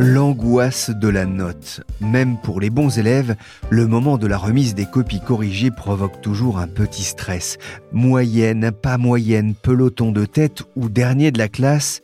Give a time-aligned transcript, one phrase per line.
[0.00, 1.80] L'angoisse de la note.
[2.00, 3.34] Même pour les bons élèves,
[3.68, 7.58] le moment de la remise des copies corrigées provoque toujours un petit stress.
[7.90, 12.02] Moyenne, pas moyenne, peloton de tête ou dernier de la classe,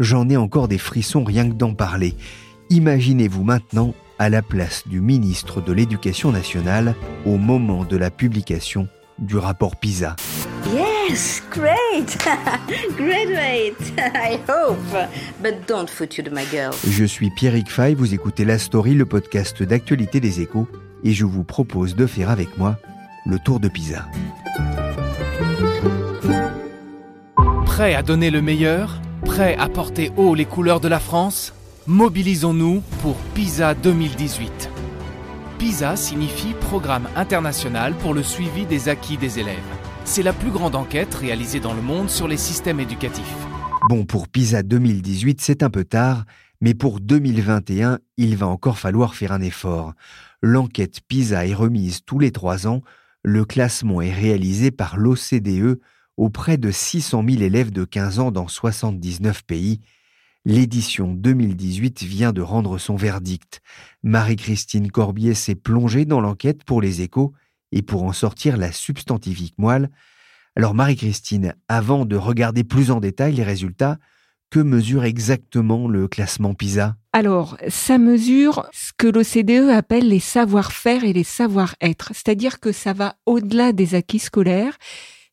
[0.00, 2.16] j'en ai encore des frissons rien que d'en parler.
[2.70, 8.88] Imaginez-vous maintenant à la place du ministre de l'Éducation nationale au moment de la publication
[9.20, 10.16] du rapport PISA.
[11.08, 12.18] Yes, great!
[12.96, 15.08] Graduate, I hope.
[15.42, 16.74] But don't foot you to my girl.
[16.86, 20.68] Je suis Pierrick Fay, vous écoutez La Story, le podcast d'actualité des échos,
[21.04, 22.76] et je vous propose de faire avec moi
[23.24, 24.06] le tour de Pisa.
[27.64, 31.54] Prêt à donner le meilleur Prêt à porter haut les couleurs de la France
[31.86, 34.70] Mobilisons-nous pour PISA 2018.
[35.58, 39.77] PISA signifie Programme international pour le suivi des acquis des élèves.
[40.10, 43.36] C'est la plus grande enquête réalisée dans le monde sur les systèmes éducatifs.
[43.90, 46.24] Bon, pour PISA 2018, c'est un peu tard,
[46.62, 49.92] mais pour 2021, il va encore falloir faire un effort.
[50.40, 52.80] L'enquête PISA est remise tous les trois ans.
[53.22, 55.78] Le classement est réalisé par l'OCDE
[56.16, 59.80] auprès de 600 000 élèves de 15 ans dans 79 pays.
[60.46, 63.60] L'édition 2018 vient de rendre son verdict.
[64.02, 67.34] Marie-Christine Corbier s'est plongée dans l'enquête pour les échos
[67.72, 69.90] et pour en sortir la substantifique moelle.
[70.56, 73.98] Alors Marie-Christine, avant de regarder plus en détail les résultats,
[74.50, 76.96] que mesure exactement le classement PISA?
[77.12, 82.92] Alors, ça mesure ce que l'OCDE appelle les savoir-faire et les savoir-être, c'est-à-dire que ça
[82.92, 84.78] va au-delà des acquis scolaires.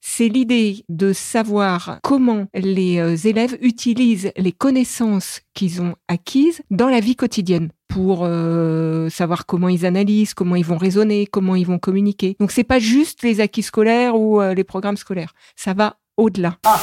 [0.02, 6.90] C'est l'idée de savoir comment les euh, élèves utilisent les connaissances qu'ils ont acquises dans
[6.90, 11.66] la vie quotidienne pour euh, savoir comment ils analysent, comment ils vont raisonner, comment ils
[11.66, 12.36] vont communiquer.
[12.40, 16.58] Donc c'est pas juste les acquis scolaires ou euh, les programmes scolaires, ça va au-delà.
[16.66, 16.80] Ah,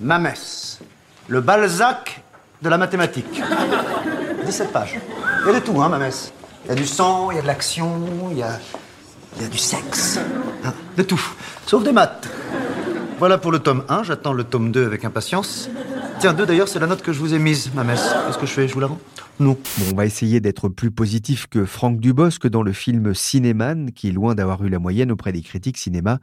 [0.00, 0.80] ma messe,
[1.28, 2.22] le Balzac
[2.62, 3.42] de la mathématique.
[4.46, 4.98] 17 pages.
[5.42, 6.32] Il y a de tout, hein, ma messe.
[6.64, 8.58] Il y a du sang, il y a de l'action, il y a
[9.36, 10.18] il y a du sexe.
[10.64, 11.20] Hein, de tout.
[11.66, 12.28] Sauf des maths.
[13.18, 14.02] Voilà pour le tome 1.
[14.04, 15.70] J'attends le tome 2 avec impatience.
[16.22, 18.14] Tiens, 2 d'ailleurs, c'est la note que je vous ai mise, ma messe.
[18.24, 18.68] Qu'est-ce que je fais?
[18.68, 19.00] Je vous la rends?
[19.40, 19.58] Non.
[19.78, 24.06] Bon, on va essayer d'être plus positif que Franck Dubosc dans le film Cinéman, qui
[24.06, 26.20] est loin d'avoir eu la moyenne auprès des critiques cinéma.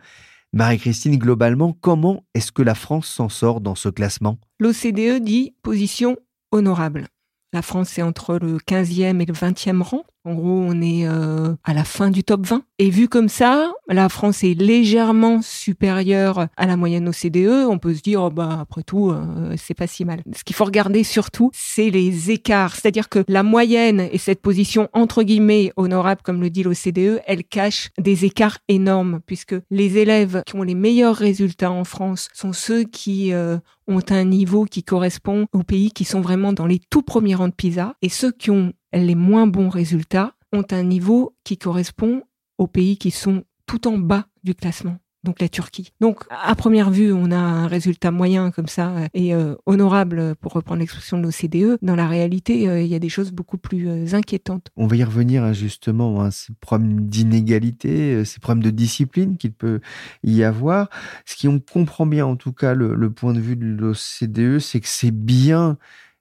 [0.53, 4.39] Marie-Christine, globalement, comment est-ce que la France s'en sort dans ce classement?
[4.61, 6.15] L'OCDE dit position
[6.53, 7.09] honorable.
[7.51, 10.05] La France est entre le 15e et le 20e rang.
[10.29, 12.61] En gros, on est euh, à la fin du top 20.
[12.77, 17.65] Et vu comme ça, la France est légèrement supérieure à la moyenne OCDE.
[17.67, 20.21] On peut se dire, oh bah après tout, euh, c'est pas si mal.
[20.35, 22.75] Ce qu'il faut regarder surtout, c'est les écarts.
[22.75, 27.43] C'est-à-dire que la moyenne et cette position entre guillemets honorable, comme le dit l'OCDE, elle
[27.43, 32.53] cache des écarts énormes puisque les élèves qui ont les meilleurs résultats en France sont
[32.53, 33.57] ceux qui euh,
[33.87, 37.47] ont un niveau qui correspond aux pays qui sont vraiment dans les tout premiers rangs
[37.47, 42.23] de PISA et ceux qui ont les moins bons résultats ont un niveau qui correspond
[42.57, 45.91] aux pays qui sont tout en bas du classement donc la Turquie.
[45.99, 50.35] Donc à première vue, on a un résultat moyen comme ça euh, et euh, honorable
[50.35, 51.77] pour reprendre l'expression de l'OCDE.
[51.81, 54.67] Dans la réalité, euh, il y a des choses beaucoup plus inquiétantes.
[54.77, 59.51] On va y revenir hein, justement, hein, ces problèmes d'inégalité, ces problèmes de discipline qu'il
[59.51, 59.81] peut
[60.23, 60.89] y avoir.
[61.25, 64.79] Ce qui on comprend bien en tout cas le point de vue de l'OCDE, c'est
[64.79, 65.77] que c'est bien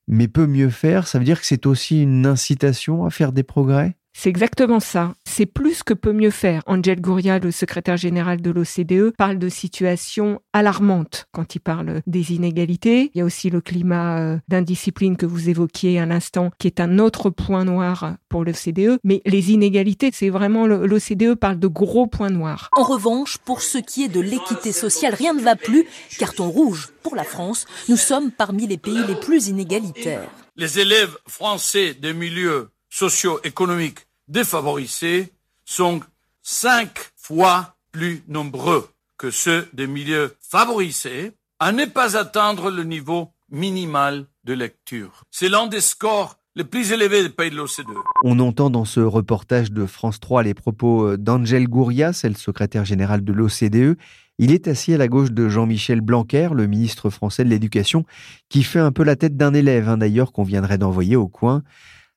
[0.09, 3.43] mais peut mieux faire, ça veut dire que c'est aussi une incitation à faire des
[3.43, 3.97] progrès?
[4.19, 5.15] C'est exactement ça.
[5.25, 6.65] C'est plus que peut mieux faire.
[6.67, 12.33] Angel Gouria, le secrétaire général de l'OCDE, parle de situation alarmante quand il parle des
[12.33, 13.13] inégalités.
[13.15, 16.81] Il y a aussi le climat euh, d'indiscipline que vous évoquiez à l'instant, qui est
[16.81, 18.99] un autre point noir pour l'OCDE.
[19.05, 22.71] Mais les inégalités, c'est vraiment l'OCDE parle de gros points noirs.
[22.77, 25.87] En revanche, pour ce qui est de l'équité sociale, rien ne va plus.
[26.19, 27.67] Carton rouge pour la France.
[27.89, 30.29] Nous sommes parmi les pays les plus inégalitaires.
[30.57, 35.33] Les élèves français de milieux socio-économiques défavorisés
[35.65, 36.01] sont
[36.43, 43.33] cinq fois plus nombreux que ceux des milieux favorisés à ne pas atteindre le niveau
[43.51, 45.25] minimal de lecture.
[45.31, 47.99] C'est l'un des scores les plus élevés des pays de l'OCDE.
[48.25, 52.85] On entend dans ce reportage de France 3 les propos d'Angel Gouria, c'est le secrétaire
[52.85, 53.97] général de l'OCDE.
[54.41, 58.05] Il est assis à la gauche de Jean-Michel Blanquer, le ministre français de l'Éducation,
[58.49, 61.63] qui fait un peu la tête d'un élève, hein, d'ailleurs, qu'on viendrait d'envoyer au coin.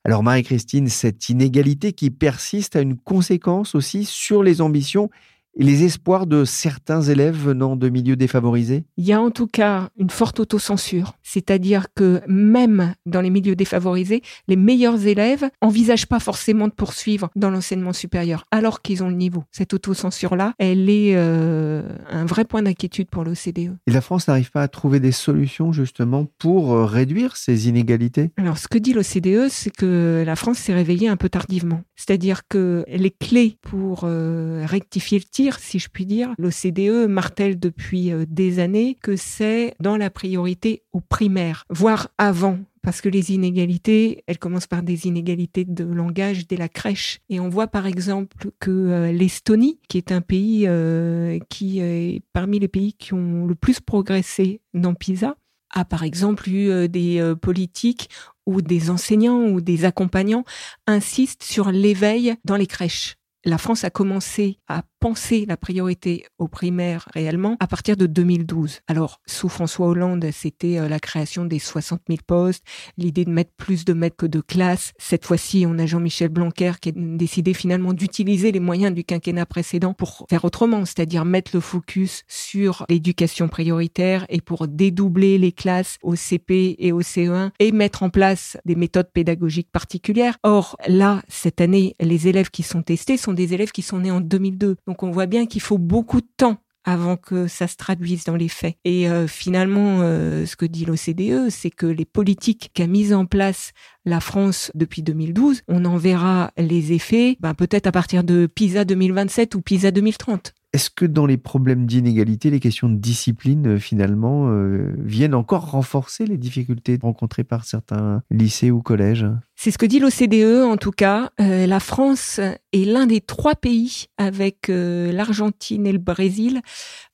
[0.04, 5.12] Alors Marie-Christine, cette inégalité qui persiste a une conséquence aussi sur les ambitions
[5.58, 8.84] et les espoirs de certains élèves venant de milieux défavorisés?
[8.98, 13.56] Il y a en tout cas une forte autocensure, c'est-à-dire que même dans les milieux
[13.56, 19.10] défavorisés, les meilleurs élèves envisagent pas forcément de poursuivre dans l'enseignement supérieur alors qu'ils ont
[19.10, 19.44] le niveau.
[19.52, 23.76] Cette autocensure-là, elle est euh, un vrai point d'inquiétude pour l'OCDE.
[23.88, 28.32] Et la France n'arrive pas à trouver des solutions justement pour euh, réduire ces inégalités?
[28.38, 31.82] Alors ce que dit l'OCDE, c'est que la France s'est réveillée un peu tardivement.
[31.96, 36.34] C'est-à-dire que les clés pour euh, rectifier le tir si je puis dire.
[36.38, 42.60] L'OCDE martèle depuis euh, des années que c'est dans la priorité au primaire, voire avant
[42.84, 47.20] parce que les inégalités, elles commencent par des inégalités de langage dès la crèche.
[47.30, 52.24] Et on voit par exemple que euh, l'Estonie, qui est un pays euh, qui est
[52.34, 55.36] parmi les pays qui ont le plus progressé dans PISA,
[55.74, 58.10] a par exemple eu des politiques
[58.46, 60.44] où des enseignants ou des accompagnants
[60.86, 63.16] insistent sur l'éveil dans les crèches.
[63.44, 68.82] La France a commencé à penser la priorité au primaire réellement à partir de 2012.
[68.88, 72.64] Alors, sous François Hollande, c'était euh, la création des 60 000 postes,
[72.98, 74.94] l'idée de mettre plus de maîtres que de classe.
[75.00, 79.48] Cette fois-ci, on a Jean-Michel Blanquer qui a décidé finalement d'utiliser les moyens du quinquennat
[79.48, 85.52] précédent pour faire autrement, c'est-à-dire mettre le focus sur l'éducation prioritaire et pour dédoubler les
[85.52, 90.38] classes au CP et au CE1 et mettre en place des méthodes pédagogiques particulières.
[90.44, 94.12] Or, là, cette année, les élèves qui sont testés sont des élèves qui sont nés
[94.12, 94.78] en 2002.
[94.88, 98.36] Donc on voit bien qu'il faut beaucoup de temps avant que ça se traduise dans
[98.36, 98.76] les faits.
[98.86, 103.26] Et euh, finalement, euh, ce que dit l'OCDE, c'est que les politiques qu'a mises en
[103.26, 103.72] place
[104.06, 108.86] la France depuis 2012, on en verra les effets ben, peut-être à partir de PISA
[108.86, 110.54] 2027 ou PISA 2030.
[110.74, 114.50] Est-ce que dans les problèmes d'inégalité, les questions de discipline, euh, finalement,
[114.98, 119.28] viennent encore renforcer les difficultés rencontrées par certains lycées ou collèges?
[119.64, 121.30] C'est ce que dit l'OCDE, en tout cas.
[121.40, 122.40] Euh, la France
[122.74, 126.62] est l'un des trois pays, avec l'Argentine et le Brésil,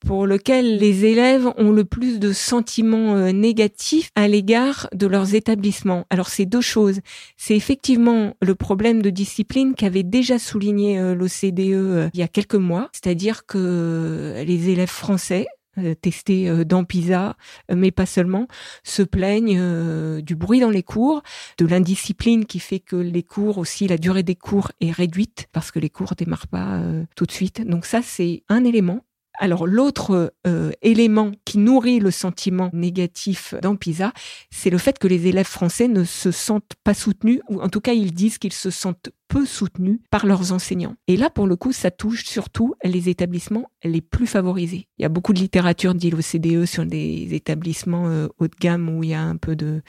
[0.05, 6.05] pour lequel les élèves ont le plus de sentiments négatifs à l'égard de leurs établissements.
[6.09, 7.01] Alors, c'est deux choses.
[7.35, 12.89] C'est effectivement le problème de discipline qu'avait déjà souligné l'OCDE il y a quelques mois,
[12.93, 15.56] c'est-à-dire que les élèves français euh,
[15.99, 17.35] testés euh, dans PISA,
[17.71, 18.47] euh, mais pas seulement,
[18.83, 21.21] se plaignent du bruit dans les cours,
[21.57, 25.71] de l'indiscipline qui fait que les cours aussi, la durée des cours est réduite parce
[25.71, 26.81] que les cours démarrent pas
[27.15, 27.65] tout de suite.
[27.65, 29.01] Donc ça, c'est un élément.
[29.37, 34.11] Alors l'autre euh, élément qui nourrit le sentiment négatif dans PISA,
[34.49, 37.81] c'est le fait que les élèves français ne se sentent pas soutenus, ou en tout
[37.81, 40.95] cas ils disent qu'ils se sentent peu soutenus par leurs enseignants.
[41.07, 44.87] Et là, pour le coup, ça touche surtout les établissements les plus favorisés.
[44.97, 48.89] Il y a beaucoup de littérature, dit l'OCDE, sur des établissements euh, haut de gamme
[48.89, 49.81] où il y a un peu de,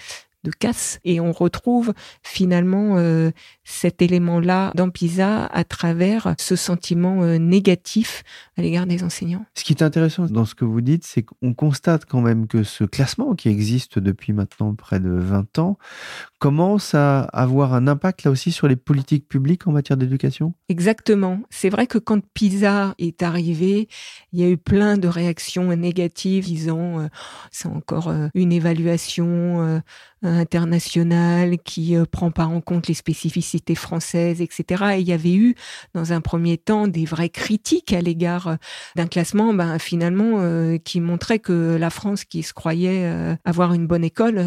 [0.45, 1.01] de casse.
[1.05, 1.93] Et on retrouve
[2.23, 3.31] finalement euh,
[3.65, 8.23] cet élément-là dans PISA à travers ce sentiment euh, négatif
[8.57, 9.45] à l'égard des enseignants.
[9.55, 12.63] Ce qui est intéressant dans ce que vous dites, c'est qu'on constate quand même que
[12.63, 15.79] ce classement qui existe depuis maintenant près de 20 ans
[16.39, 20.55] commence à avoir un impact là aussi sur les politiques publiques en matière d'éducation?
[20.69, 21.41] Exactement.
[21.51, 23.89] C'est vrai que quand PISA est arrivé,
[24.33, 27.09] il y a eu plein de réactions négatives disant euh,
[27.51, 29.83] c'est encore une évaluation
[30.23, 34.85] international qui euh, prend pas en compte les spécificités françaises, etc.
[34.97, 35.55] Et il y avait eu,
[35.95, 38.57] dans un premier temps, des vraies critiques à l'égard euh,
[38.97, 43.09] d'un classement, ben, finalement, euh, qui montrait que la France, qui se croyait
[43.45, 44.39] avoir une bonne école,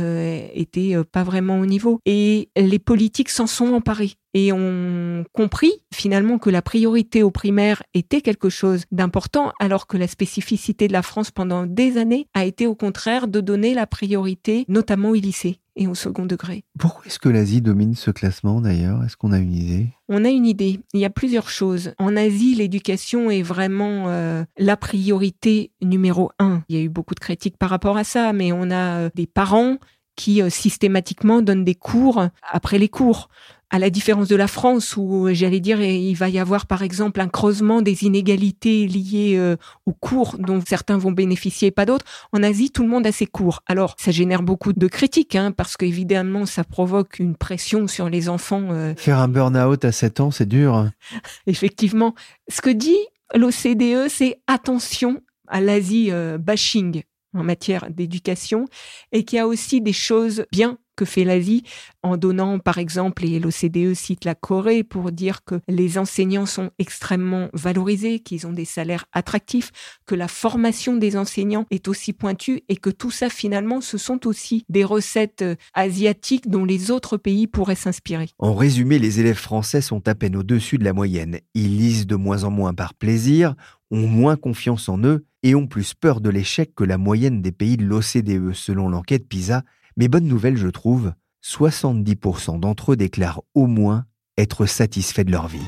[0.53, 1.99] était pas vraiment au niveau.
[2.05, 7.83] Et les politiques s'en sont emparés et ont compris finalement que la priorité au primaire
[7.93, 12.45] était quelque chose d'important, alors que la spécificité de la France pendant des années a
[12.45, 16.63] été au contraire de donner la priorité notamment au lycée et au second degré.
[16.77, 19.03] Pourquoi est-ce que l'Asie domine ce classement d'ailleurs?
[19.03, 19.87] Est-ce qu'on a une idée?
[20.09, 20.79] On a une idée.
[20.93, 21.93] Il y a plusieurs choses.
[21.97, 26.63] En Asie, l'éducation est vraiment euh, la priorité numéro un.
[26.67, 29.09] Il y a eu beaucoup de critiques par rapport à ça, mais on a euh,
[29.15, 29.77] des parents
[30.21, 33.27] qui systématiquement donne des cours après les cours
[33.71, 37.21] à la différence de la France où j'allais dire il va y avoir par exemple
[37.21, 42.05] un creusement des inégalités liées euh, aux cours dont certains vont bénéficier et pas d'autres.
[42.33, 43.63] En Asie, tout le monde a ses cours.
[43.65, 48.27] Alors ça génère beaucoup de critiques hein, parce qu'évidemment ça provoque une pression sur les
[48.29, 48.67] enfants.
[48.71, 48.93] Euh.
[48.97, 50.89] Faire un burn-out à 7 ans, c'est dur.
[51.47, 52.13] Effectivement.
[52.49, 52.99] Ce que dit
[53.33, 58.65] l'OCDE, c'est attention à l'Asie euh, bashing en matière d'éducation
[59.11, 61.63] et qu'il y a aussi des choses bien que fait l'Asie
[62.03, 66.69] en donnant, par exemple, et l'OCDE cite la Corée pour dire que les enseignants sont
[66.79, 69.71] extrêmement valorisés, qu'ils ont des salaires attractifs,
[70.05, 74.27] que la formation des enseignants est aussi pointue et que tout ça, finalement, ce sont
[74.27, 78.29] aussi des recettes euh, asiatiques dont les autres pays pourraient s'inspirer.
[78.37, 81.39] En résumé, les élèves français sont à peine au-dessus de la moyenne.
[81.53, 83.55] Ils lisent de moins en moins par plaisir,
[83.91, 87.51] ont moins confiance en eux et ont plus peur de l'échec que la moyenne des
[87.51, 89.63] pays de l'OCDE, selon l'enquête PISA
[89.97, 94.05] mais bonne nouvelle, je trouve, 70% d'entre eux déclarent au moins
[94.37, 95.59] être satisfaits de leur vie.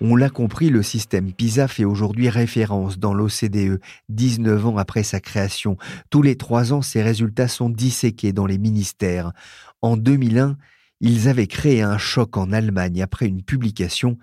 [0.00, 3.80] On l'a compris, le système PISA fait aujourd'hui référence dans l'OCDE,
[4.10, 5.78] 19 ans après sa création.
[6.10, 9.32] Tous les trois ans, ses résultats sont disséqués dans les ministères.
[9.80, 10.58] En 2001,
[11.00, 14.18] ils avaient créé un choc en Allemagne après une publication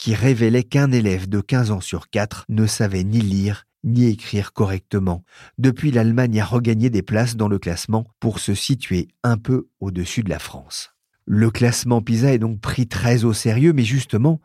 [0.00, 4.54] qui révélait qu'un élève de 15 ans sur 4 ne savait ni lire ni écrire
[4.54, 5.24] correctement.
[5.58, 10.22] Depuis, l'Allemagne a regagné des places dans le classement pour se situer un peu au-dessus
[10.22, 10.90] de la France.
[11.26, 14.40] Le classement PISA est donc pris très au sérieux, mais justement,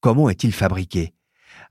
[0.00, 1.12] comment est-il fabriqué?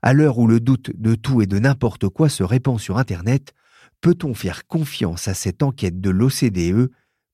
[0.00, 3.52] À l'heure où le doute de tout et de n'importe quoi se répand sur Internet,
[4.00, 6.90] peut-on faire confiance à cette enquête de l'OCDE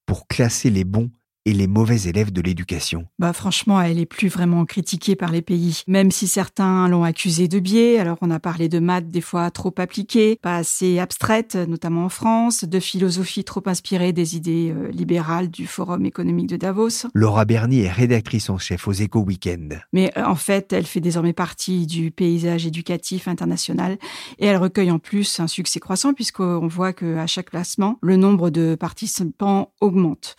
[0.06, 1.10] pour classer les bons
[1.50, 5.42] et les mauvais élèves de l'éducation Bah franchement, elle est plus vraiment critiquée par les
[5.42, 7.98] pays, même si certains l'ont accusée de biais.
[7.98, 12.08] Alors on a parlé de maths des fois trop appliquées, pas assez abstraites, notamment en
[12.08, 17.08] France, de philosophie trop inspirée des idées euh, libérales du Forum économique de Davos.
[17.14, 19.82] Laura Bernier est rédactrice en chef aux Éco Weekend.
[19.92, 23.98] Mais euh, en fait, elle fait désormais partie du paysage éducatif international
[24.38, 28.50] et elle recueille en plus un succès croissant puisqu'on voit qu'à chaque classement, le nombre
[28.50, 30.36] de participants augmente.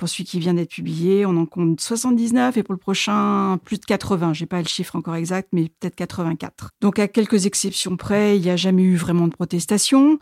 [0.00, 3.78] Pour celui qui vient d'être publié, on en compte 79 et pour le prochain, plus
[3.78, 4.32] de 80.
[4.32, 6.70] J'ai pas le chiffre encore exact, mais peut-être 84.
[6.80, 10.18] Donc à quelques exceptions près, il n'y a jamais eu vraiment de protestation.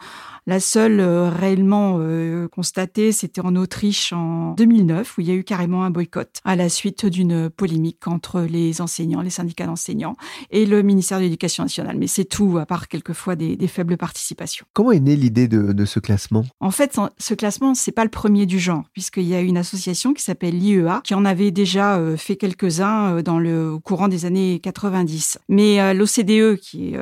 [0.49, 5.35] La seule euh, réellement euh, constatée, c'était en Autriche en 2009, où il y a
[5.35, 10.17] eu carrément un boycott à la suite d'une polémique entre les enseignants, les syndicats d'enseignants
[10.51, 11.99] et le ministère de l'Éducation nationale.
[11.99, 14.67] Mais c'est tout, à part quelquefois des, des, faibles participations.
[14.73, 16.45] Comment est née l'idée de, de, ce classement?
[16.59, 20.15] En fait, ce classement, c'est pas le premier du genre, puisqu'il y a une association
[20.15, 24.25] qui s'appelle l'IEA, qui en avait déjà euh, fait quelques-uns euh, dans le courant des
[24.25, 25.39] années 90.
[25.49, 26.95] Mais euh, l'OCDE, qui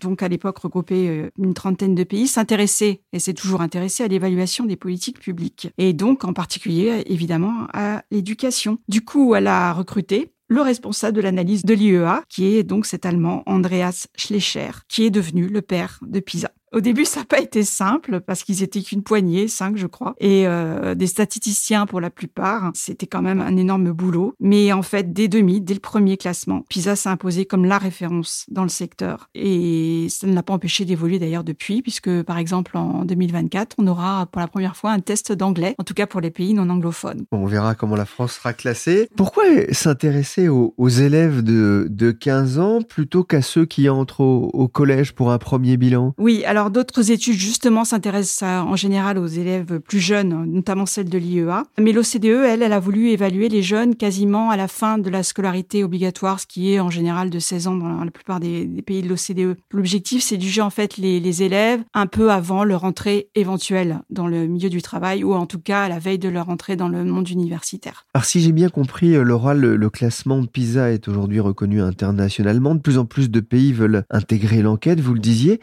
[0.00, 4.64] donc à l'époque regroupait une trentaine de pays, s'intéressait et s'est toujours intéressé à l'évaluation
[4.64, 8.78] des politiques publiques, et donc en particulier évidemment à l'éducation.
[8.88, 13.06] Du coup, elle a recruté le responsable de l'analyse de l'IEA, qui est donc cet
[13.06, 16.50] Allemand Andreas Schlecher, qui est devenu le père de PISA.
[16.72, 20.14] Au début, ça n'a pas été simple parce qu'ils étaient qu'une poignée, cinq, je crois,
[20.18, 22.70] et euh, des statisticiens pour la plupart.
[22.74, 24.34] C'était quand même un énorme boulot.
[24.40, 28.46] Mais en fait, dès demi, dès le premier classement, PISA s'est imposé comme la référence
[28.48, 29.28] dans le secteur.
[29.34, 33.86] Et ça ne l'a pas empêché d'évoluer d'ailleurs depuis, puisque par exemple en 2024, on
[33.86, 36.70] aura pour la première fois un test d'anglais, en tout cas pour les pays non
[36.70, 37.24] anglophones.
[37.32, 39.10] on verra comment la France sera classée.
[39.16, 44.68] Pourquoi s'intéresser aux, élèves de, de 15 ans plutôt qu'à ceux qui entrent au, au
[44.68, 46.14] collège pour un premier bilan?
[46.18, 51.08] Oui, alors alors d'autres études justement s'intéressent en général aux élèves plus jeunes, notamment celles
[51.08, 51.64] de l'IEA.
[51.76, 55.24] Mais l'OCDE, elle, elle a voulu évaluer les jeunes quasiment à la fin de la
[55.24, 59.02] scolarité obligatoire, ce qui est en général de 16 ans dans la plupart des, pays
[59.02, 59.58] de l'OCDE.
[59.72, 64.46] L'objectif, c'est juger en fait les, élèves un peu avant leur entrée éventuelle dans le
[64.46, 67.04] milieu du travail ou en tout cas à la veille de leur entrée dans le
[67.04, 68.06] monde universitaire.
[68.14, 71.82] Alors si j'ai bien compris, euh, Laura, le, le classement de PISA est aujourd'hui reconnu
[71.82, 72.76] internationalement.
[72.76, 75.58] De plus en plus de pays veulent intégrer l'enquête, vous le disiez.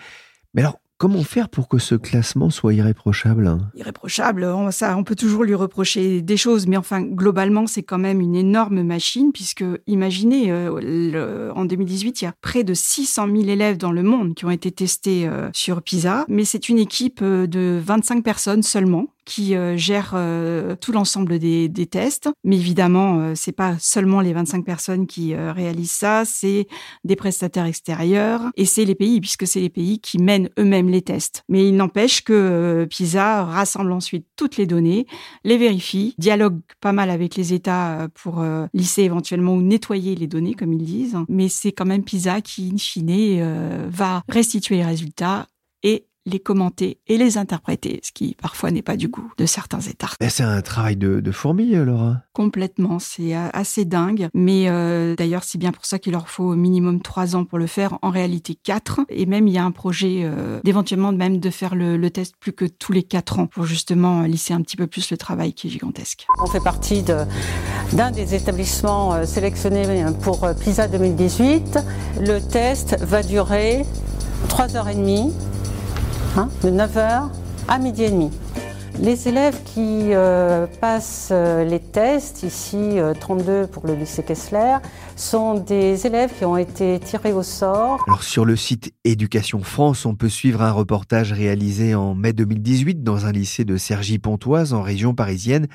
[0.54, 3.58] Mais alors, Comment faire pour que ce classement soit irréprochable?
[3.74, 7.98] Irréprochable, on, ça, on peut toujours lui reprocher des choses, mais enfin, globalement, c'est quand
[7.98, 13.28] même une énorme machine, puisque imaginez, euh, en 2018, il y a près de 600
[13.28, 16.80] 000 élèves dans le monde qui ont été testés euh, sur PISA, mais c'est une
[16.80, 22.30] équipe euh, de 25 personnes seulement qui euh, gère euh, tout l'ensemble des, des, tests.
[22.44, 26.68] Mais évidemment, euh, c'est pas seulement les 25 personnes qui réalisent ça, c'est
[27.04, 31.04] des prestataires extérieurs et c'est les pays, puisque c'est les pays qui mènent eux-mêmes les
[31.04, 31.44] tests.
[31.48, 35.06] Mais il n'empêche que PISA rassemble ensuite toutes les données,
[35.44, 38.44] les vérifie, dialogue pas mal avec les États pour
[38.74, 41.18] lisser éventuellement ou nettoyer les données, comme ils disent.
[41.28, 45.48] Mais c'est quand même PISA qui, in fine, va restituer les résultats
[45.84, 49.80] et les commenter et les interpréter, ce qui parfois n'est pas du goût de certains
[49.80, 50.10] États.
[50.30, 52.18] C'est un travail de, de fourmi, Laura?
[52.34, 54.30] Complètement, c'est assez dingue.
[54.34, 57.58] Mais euh, d'ailleurs, c'est bien pour ça qu'il leur faut au minimum trois ans pour
[57.58, 57.98] le faire.
[58.02, 59.02] En réalité, quatre.
[59.10, 62.36] Et même, il y a un projet euh, d'éventuellement même de faire le, le, test
[62.40, 65.54] plus que tous les quatre ans pour justement lisser un petit peu plus le travail
[65.54, 66.26] qui est gigantesque.
[66.42, 71.80] On fait partie d'un des établissements euh, sélectionnés pour PISA 2018.
[72.20, 73.86] Le test va durer
[74.48, 75.32] trois heures et demie
[76.64, 77.30] De 9h
[77.68, 78.32] à midi et demi.
[79.02, 84.78] Les élèves qui euh, passent euh, les tests, ici 32 euh, pour le lycée Kessler,
[85.16, 88.04] sont des élèves qui ont été tirés au sort.
[88.08, 93.04] Alors sur le site Éducation France, on peut suivre un reportage réalisé en mai 2018
[93.04, 95.68] dans un lycée de Cergy-Pontoise en région parisienne.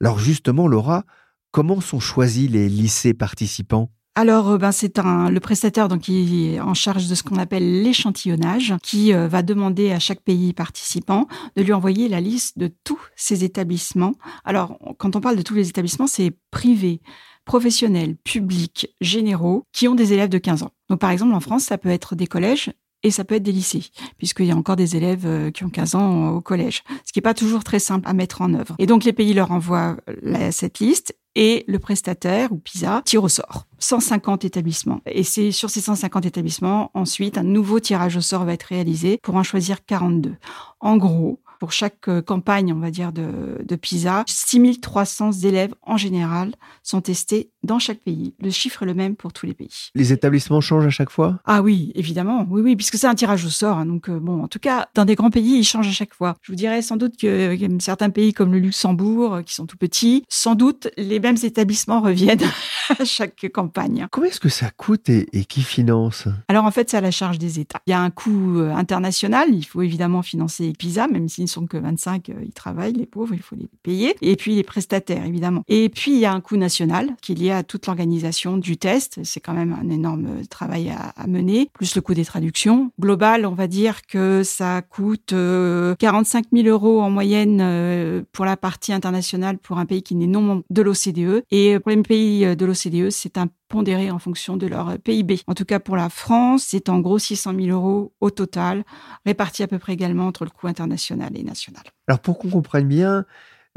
[0.00, 1.04] Alors justement, Laura,
[1.50, 3.90] comment sont choisis les lycées participants?
[4.18, 7.84] Alors, euh, ben, c'est le prestataire donc, qui est en charge de ce qu'on appelle
[7.84, 12.68] l'échantillonnage, qui euh, va demander à chaque pays participant de lui envoyer la liste de
[12.82, 14.14] tous ses établissements.
[14.44, 17.00] Alors, quand on parle de tous les établissements, c'est privé,
[17.44, 20.72] professionnels, publics, généraux, qui ont des élèves de 15 ans.
[20.90, 23.52] Donc, par exemple, en France, ça peut être des collèges et ça peut être des
[23.52, 23.84] lycées,
[24.18, 27.18] puisqu'il y a encore des élèves euh, qui ont 15 ans au collège, ce qui
[27.18, 28.74] n'est pas toujours très simple à mettre en œuvre.
[28.78, 29.96] Et donc les pays leur envoient
[30.50, 35.00] cette liste et le prestataire ou PISA tire au sort 150 établissements.
[35.06, 39.18] Et c'est sur ces 150 établissements, ensuite, un nouveau tirage au sort va être réalisé
[39.22, 40.34] pour en choisir 42.
[40.80, 45.96] En gros, pour chaque euh, campagne, on va dire, de, de PISA, 6300 élèves en
[45.96, 48.34] général sont testés dans chaque pays.
[48.40, 49.90] Le chiffre est le même pour tous les pays.
[49.94, 51.40] Les établissements changent à chaque fois?
[51.44, 53.78] Ah oui, évidemment, oui, oui, puisque c'est un tirage au sort.
[53.78, 53.86] Hein.
[53.86, 56.36] donc, euh, bon, en tout cas, dans des grands pays, ils changent à chaque fois.
[56.42, 59.76] Je vous dirais sans doute que certains pays comme le Luxembourg, euh, qui sont tout
[59.76, 62.48] petits, sans doute les mêmes établissements reviennent
[62.98, 64.06] à chaque campagne.
[64.10, 66.28] Comment est-ce que ça coûte et, et qui finance?
[66.48, 67.80] Alors, en fait, c'est à la charge des États.
[67.86, 69.48] Il y a un coût international.
[69.52, 73.34] Il faut évidemment financer PISA, même s'ils ne sont que 25, ils travaillent, les pauvres,
[73.34, 74.14] il faut les payer.
[74.20, 75.62] Et puis les prestataires, évidemment.
[75.68, 78.76] Et puis, il y a un coût national qui est lié à toute l'organisation du
[78.76, 79.20] test.
[79.24, 82.92] C'est quand même un énorme travail à, mener, plus le coût des traductions.
[83.00, 88.44] Global, on va dire que ça coûte 45 euh, 000 euros en moyenne euh, pour
[88.44, 91.44] la partie internationale pour un pays qui n'est non membre de l'OCDE.
[91.50, 95.40] Et pour les pays de l'OCDE, c'est un pondéré en fonction de leur PIB.
[95.46, 98.84] En tout cas, pour la France, c'est en gros 600 000 euros au total,
[99.26, 101.82] répartis à peu près également entre le coût international et national.
[102.06, 103.24] Alors, pour qu'on comprenne bien,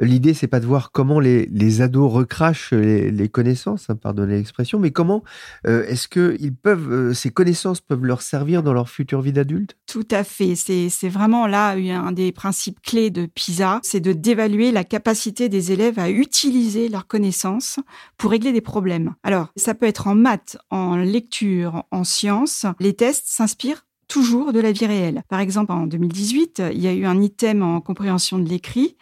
[0.02, 4.80] L'idée, c'est pas de voir comment les, les ados recrachent les, connaissances, hein, pardonnez l'expression,
[4.80, 5.24] mais comment
[5.68, 9.32] euh, est-ce que ils peuvent, euh, ces connaissances peuvent leur servir dans leur future vie
[9.32, 9.78] d'adulte?
[9.86, 10.56] Tout à fait.
[10.56, 15.50] C'est, c'est vraiment là un des principes clés de PISA, c'est de d'évaluer la capacité
[15.50, 17.80] des élèves à utiliser leurs connaissances
[18.18, 19.14] pour régler des problèmes.
[19.24, 22.66] Alors, ça peut être en maths, en lecture, en sciences.
[22.80, 25.24] Les tests s'inspirent toujours de la vie réelle.
[25.30, 28.98] Par exemple, en 2018, il y a eu un item en compréhension de l'écrit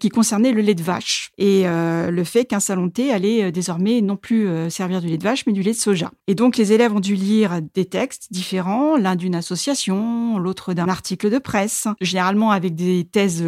[0.00, 3.44] qui concernait le lait de vache et euh, le fait qu'un salon de thé allait
[3.44, 6.10] euh, désormais non plus euh, servir du lait de vache, mais du lait de soja.
[6.26, 10.88] Et donc les élèves ont dû lire des textes différents, l'un d'une association, l'autre d'un
[10.88, 13.44] article de presse, généralement avec des thèses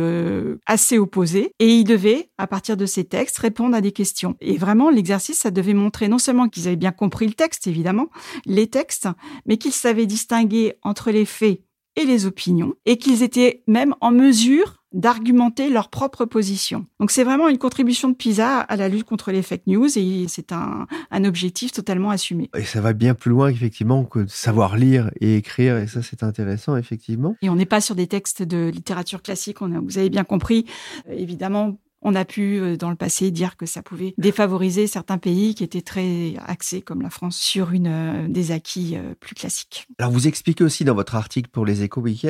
[0.67, 4.37] assez opposées, et ils devaient, à partir de ces textes, répondre à des questions.
[4.41, 8.09] Et vraiment, l'exercice, ça devait montrer non seulement qu'ils avaient bien compris le texte, évidemment,
[8.45, 9.09] les textes,
[9.47, 11.61] mais qu'ils savaient distinguer entre les faits
[11.97, 16.87] et les opinions, et qu'ils étaient même en mesure d'argumenter leur propre position.
[17.01, 20.27] Donc c'est vraiment une contribution de PISA à la lutte contre les fake news et
[20.29, 22.51] c'est un, un objectif totalement assumé.
[22.57, 26.03] Et ça va bien plus loin effectivement que de savoir lire et écrire et ça
[26.03, 27.37] c'est intéressant effectivement.
[27.43, 30.25] Et on n'est pas sur des textes de littérature classique, on a, vous avez bien
[30.25, 30.67] compris.
[31.09, 35.19] Euh, évidemment, on a pu, euh, dans le passé, dire que ça pouvait défavoriser certains
[35.19, 39.87] pays qui étaient très axés, comme la France, sur une, euh, des acquis plus classiques.
[39.99, 42.27] Alors, vous expliquez aussi dans votre article pour les éco week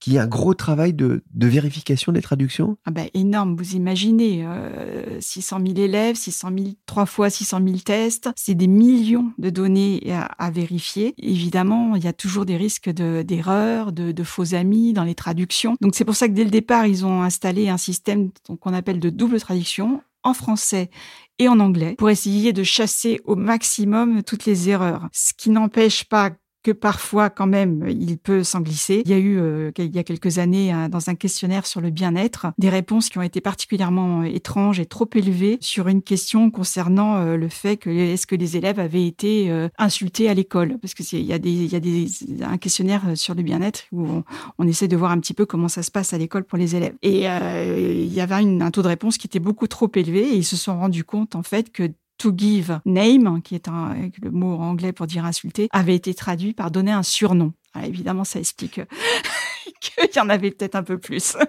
[0.00, 4.44] qu'il y a un gros travail de, vérification des traductions ah ben, Énorme, vous imaginez,
[4.44, 9.50] euh, 600 000 élèves, 600 000, trois fois 600 000 tests, c'est des millions de
[9.50, 10.00] données
[10.38, 11.14] à, vérifier.
[11.18, 15.14] Évidemment, il y a toujours des risques d'erreurs, de, de, de, faux amis dans les
[15.14, 15.76] traductions.
[15.80, 19.00] Donc c'est pour ça que dès le départ, ils ont installé un système qu'on appelle
[19.00, 20.90] de double traduction en français
[21.38, 25.08] et en anglais pour essayer de chasser au maximum toutes les erreurs.
[25.12, 26.30] Ce qui n'empêche pas
[26.62, 29.02] que parfois quand même il peut s'en glisser.
[29.04, 31.90] Il y a eu euh, il y a quelques années dans un questionnaire sur le
[31.90, 37.16] bien-être des réponses qui ont été particulièrement étranges et trop élevées sur une question concernant
[37.16, 40.78] euh, le fait que est-ce que les élèves avaient été euh, insultés à l'école?
[40.80, 42.06] Parce que il y a des il y a des
[42.42, 44.22] un questionnaire sur le bien-être où
[44.58, 46.76] on, essaie de voir un petit peu comment ça se passe à l'école pour les
[46.76, 50.36] élèves et il y avait un taux de réponse qui était beaucoup trop élevé et
[50.36, 54.30] ils se sont rendus compte en fait que to give name, qui est un, le
[54.30, 57.52] mot anglais pour dire insulter, avait été traduit par donner un surnom.
[57.82, 58.80] évidemment, ça explique
[59.80, 61.36] qu'il y en avait peut-être un peu plus.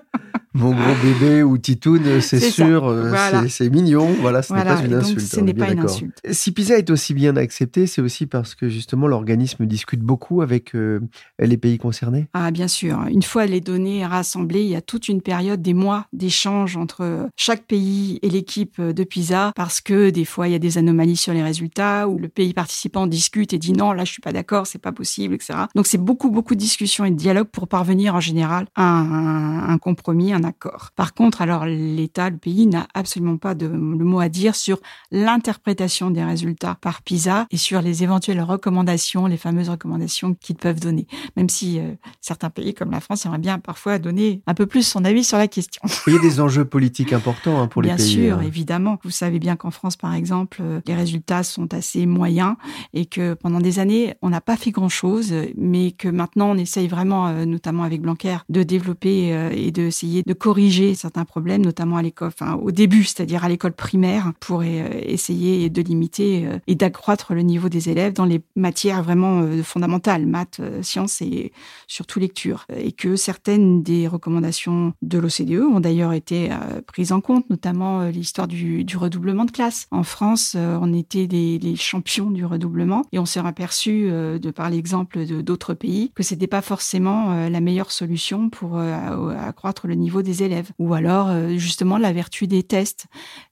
[0.54, 4.10] Mon gros bébé ou Titoun, c'est sûr, euh, c'est mignon.
[4.20, 5.22] Voilà, ce n'est pas une insulte.
[5.22, 6.22] Ce n'est pas une insulte.
[6.30, 10.76] Si PISA est aussi bien accepté, c'est aussi parce que justement l'organisme discute beaucoup avec
[10.76, 11.00] euh,
[11.40, 12.28] les pays concernés.
[12.34, 13.00] Ah, bien sûr.
[13.10, 17.30] Une fois les données rassemblées, il y a toute une période, des mois d'échange entre
[17.38, 21.18] chaque pays et l'équipe de PISA parce que des fois il y a des anomalies
[21.18, 24.34] sur les résultats ou le pays participant discute et dit non, là je suis pas
[24.34, 25.54] d'accord, c'est pas possible, etc.
[25.76, 29.78] Donc c'est beaucoup beaucoup de discussions et de dialogues pour parvenir en général un, un
[29.78, 30.92] compromis, un accord.
[30.96, 34.80] Par contre, alors l'État, le pays n'a absolument pas de, le mot à dire sur
[35.12, 40.80] l'interprétation des résultats par PISA et sur les éventuelles recommandations, les fameuses recommandations qu'ils peuvent
[40.80, 41.08] donner.
[41.36, 44.86] Même si euh, certains pays comme la France aimeraient bien parfois donner un peu plus
[44.86, 45.82] son avis sur la question.
[46.08, 47.98] Il y a des enjeux politiques importants hein, pour les pays.
[47.98, 48.44] Bien sûr, hein.
[48.46, 49.00] évidemment.
[49.04, 52.56] Vous savez bien qu'en France, par exemple, euh, les résultats sont assez moyens
[52.94, 56.88] et que pendant des années, on n'a pas fait grand-chose, mais que maintenant, on essaye
[56.88, 58.02] vraiment, euh, notamment avec
[58.50, 63.44] De développer et d'essayer de corriger certains problèmes, notamment à l'école, enfin au début, c'est-à-dire
[63.44, 68.14] à, l'école primaire, pour euh, essayer de limiter euh, et d'accroître le niveau des élèves
[68.14, 71.52] dans les matières vraiment euh, fondamentales, maths, sciences et
[71.88, 72.66] surtout lecture.
[72.76, 76.50] Et que certaines des recommandations de l'OCDE ont d'ailleurs été
[76.88, 79.88] prises en compte, notamment l'histoire du, redoublement de classe.
[79.92, 85.26] En France, on était les, champions du redoublement et on s'est aperçu, de par l'exemple
[85.26, 88.01] d'autres pays, que c'était pas forcément la meilleure solution
[88.50, 90.72] pour accroître le niveau des élèves.
[90.80, 93.08] Ou alors, euh, justement, la vertu des tests.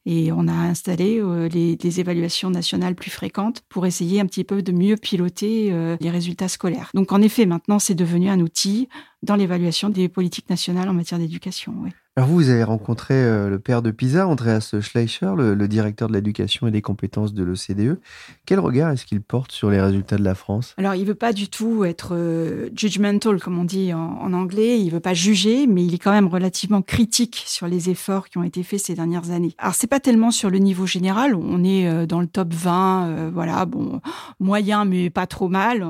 [0.05, 4.61] Et on a installé euh, les, évaluations nationales plus fréquentes pour essayer un petit peu
[4.61, 6.91] de mieux piloter euh, les résultats scolaires.
[6.93, 8.89] Donc, en effet, maintenant, c'est devenu un outil
[9.23, 11.73] dans l'évaluation des politiques nationales en matière d'éducation.
[12.19, 16.13] Alors vous, vous avez rencontré euh, le père de Pisa, Andreas Schleicher, le, directeur de
[16.13, 17.97] l'éducation et des compétences de l'OCDE.
[18.45, 20.75] Quel regard est-ce qu'il porte sur les résultats de la France?
[20.77, 24.81] Alors il veut pas du tout être euh, judgmental, comme on dit en, anglais.
[24.81, 28.37] Il veut pas juger, mais il est quand même relativement critique sur les efforts qui
[28.37, 29.55] ont été faits ces dernières années.
[29.57, 31.35] Alors c'est pas tellement sur le niveau général.
[31.35, 34.01] On est euh, dans le top 20, voilà, bon,
[34.41, 35.87] moyen mais pas trop mal.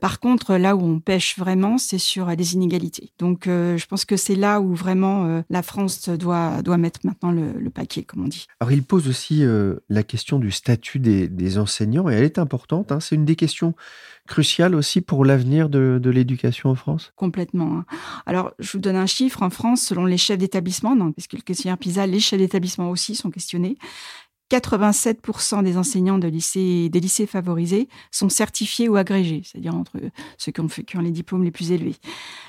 [0.00, 3.10] par contre, là où on pêche vraiment, c'est sur les inégalités.
[3.18, 7.70] Donc je pense que c'est là où vraiment la France doit, doit mettre maintenant le,
[7.70, 8.46] paquet, comme on dit.
[8.60, 12.92] Alors, il pose aussi euh, la question du statut des, enseignants, et elle est importante.
[12.92, 13.00] Hein.
[13.00, 13.74] C'est une des questions
[14.26, 17.78] cruciales aussi pour l'avenir de, l'éducation en France Complètement.
[17.78, 17.86] Hein.
[18.26, 19.42] Alors, je vous donne un chiffre.
[19.42, 23.30] En France, selon les chefs d'établissement, puisque le questionnaire PISA, les chefs d'établissement aussi sont
[23.30, 23.76] questionnés,
[24.50, 29.98] 87% des enseignants de lycée, des lycées favorisés sont certifiés ou agrégés, c'est-à-dire entre
[30.36, 31.96] ceux qui ont, qui ont les diplômes les plus élevés.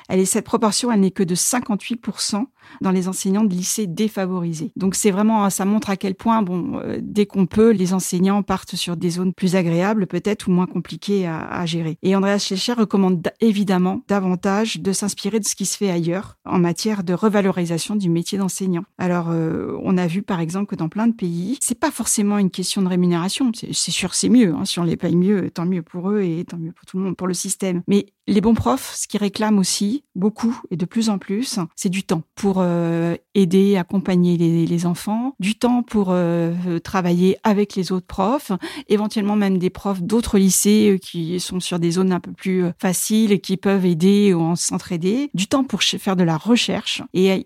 [0.08, 2.46] Elle est, cette proportion, elle n'est que de 58%
[2.82, 4.72] dans les enseignants de lycées défavorisés.
[4.76, 8.44] Donc c'est vraiment, ça montre à quel point, bon, euh, dès qu'on peut, les enseignants
[8.44, 11.98] partent sur des zones plus agréables, peut-être, ou moins compliquées à, gérer.
[12.02, 16.58] Et Andreas Schlecher recommande évidemment davantage de s'inspirer de ce qui se fait ailleurs en
[16.58, 18.86] matière de revalorisation du métier d'enseignant.
[18.98, 22.38] Alors, euh, on a vu par exemple que dans plein de pays, c'est pas forcément
[22.38, 23.52] une question de rémunération.
[23.54, 24.54] C'est sûr, c'est mieux.
[24.54, 24.65] Hein.
[24.65, 27.04] Si on les paye mieux, tant mieux pour eux et tant mieux pour tout le
[27.04, 27.82] monde, pour le système.
[27.88, 31.89] Mais les bons profs, ce qu'ils réclament aussi beaucoup et de plus en plus, c'est
[31.89, 37.92] du temps pour euh, aider, accompagner les, enfants, du temps pour euh, travailler avec les
[37.92, 38.52] autres profs,
[38.88, 42.65] éventuellement même des profs d'autres lycées euh, qui sont sur des zones un peu plus
[42.80, 47.02] faciles et qui peuvent aider ou s'entraider, du temps pour faire de la recherche.
[47.13, 47.44] Et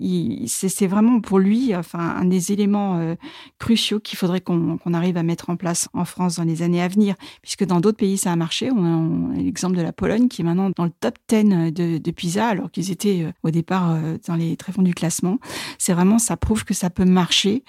[0.47, 3.15] c'est vraiment pour lui, enfin, un des éléments
[3.59, 6.87] cruciaux qu'il faudrait qu'on arrive à mettre en place en France dans les années à
[6.87, 8.69] venir, puisque dans d'autres pays ça a marché.
[8.71, 12.11] On a, l'exemple de la Pologne qui est maintenant dans le top 10 de, de
[12.11, 15.39] PISA, alors qu'ils étaient au départ dans les tréfonds du classement.
[15.77, 17.63] C'est vraiment, ça prouve que ça peut marcher.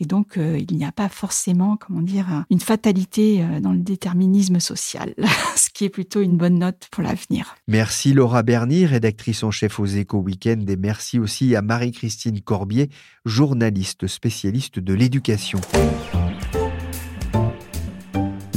[0.00, 3.80] Et donc, euh, il n'y a pas forcément, comment dire, une fatalité euh, dans le
[3.80, 5.14] déterminisme social,
[5.56, 7.56] ce qui est plutôt une bonne note pour l'avenir.
[7.66, 12.90] Merci Laura Berny, rédactrice en chef aux Échos Week-end, et merci aussi à Marie-Christine Corbier,
[13.24, 15.60] journaliste spécialiste de l'éducation.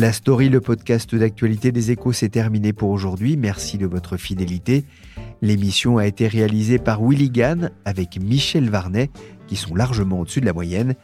[0.01, 3.37] La story, le podcast d'actualité des échos, s'est terminé pour aujourd'hui.
[3.37, 4.83] Merci de votre fidélité.
[5.43, 9.11] L'émission a été réalisée par Willy Gann avec Michel Varnet,
[9.45, 10.95] qui sont largement au-dessus de la moyenne.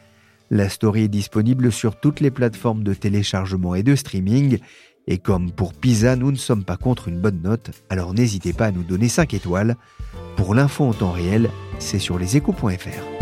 [0.49, 4.57] La story est disponible sur toutes les plateformes de téléchargement et de streaming.
[5.05, 8.65] Et comme pour Pisa, nous ne sommes pas contre une bonne note, alors n'hésitez pas
[8.65, 9.75] à nous donner 5 étoiles.
[10.37, 13.16] Pour l'info en temps réel, c'est sur leséchos.fr.